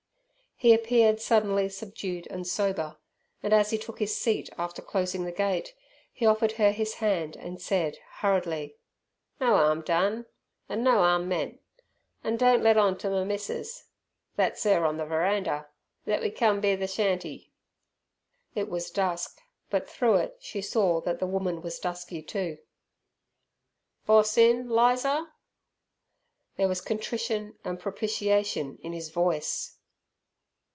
He 0.63 0.75
appeared 0.75 1.19
suddenly 1.19 1.69
subdued 1.69 2.27
and 2.27 2.45
sober, 2.45 2.97
and 3.41 3.51
as 3.51 3.71
he 3.71 3.79
took 3.79 3.97
his 3.97 4.15
seat 4.15 4.47
after 4.59 4.79
closing 4.83 5.25
the 5.25 5.31
gate, 5.31 5.73
he 6.13 6.23
offered 6.27 6.51
her 6.51 6.69
his 6.71 6.93
hand, 6.93 7.35
and 7.35 7.59
said, 7.59 7.97
hurriedly, 8.19 8.75
"No 9.39 9.55
'arm 9.55 9.81
done, 9.81 10.27
an' 10.69 10.83
no 10.83 10.99
'arm 10.99 11.27
meant; 11.27 11.59
an' 12.23 12.37
don't 12.37 12.61
let 12.61 12.77
on 12.77 12.95
ter 12.95 13.09
my 13.09 13.23
missus 13.23 13.85
thet's 14.37 14.63
'er 14.63 14.85
on 14.85 14.97
the 14.97 15.03
verander 15.07 15.65
thet 16.05 16.21
we 16.21 16.29
come 16.29 16.61
be 16.61 16.75
ther 16.75 16.85
shanty." 16.85 17.51
It 18.53 18.69
was 18.69 18.91
dusk, 18.91 19.41
but 19.71 19.89
through 19.89 20.17
it 20.17 20.37
she 20.41 20.61
saw 20.61 21.01
that 21.01 21.17
the 21.17 21.25
woman 21.25 21.63
was 21.63 21.79
dusky 21.79 22.21
too. 22.21 22.59
"Boss 24.05 24.37
in, 24.37 24.69
Lizer?" 24.69 25.25
There 26.57 26.67
was 26.67 26.81
contrition 26.81 27.57
and 27.63 27.79
propitiation 27.79 28.77
in 28.83 28.93
his 28.93 29.09
voice. 29.09 29.77